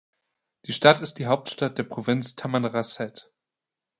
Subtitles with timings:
[0.65, 3.31] Die Stadt ist die Hauptstadt der Provinz Tamanrasset.